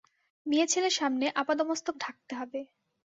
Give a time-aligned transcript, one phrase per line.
[0.45, 2.59] মেয়েছেলের সামনে আপাদমস্তক ঢাকতে হবে।